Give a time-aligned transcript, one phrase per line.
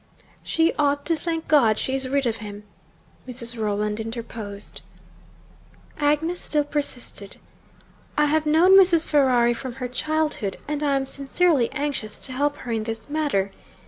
[0.41, 2.63] 'She ought to thank God she is rid of him,'
[3.27, 3.55] Mrs.
[3.55, 4.81] Rolland interposed.
[5.99, 7.37] Agnes still persisted.
[8.17, 9.05] 'I have known Mrs.
[9.05, 13.51] Ferrari from her childhood, and I am sincerely anxious to help her in this matter.